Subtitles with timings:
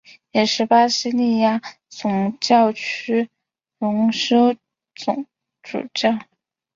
[0.31, 3.29] 也是巴西利亚总教区
[3.77, 4.55] 荣休
[4.95, 5.27] 总
[5.61, 6.17] 主教。